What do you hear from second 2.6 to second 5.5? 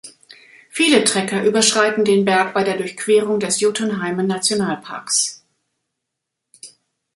der Durchquerung des Jotunheimen Nationalparks.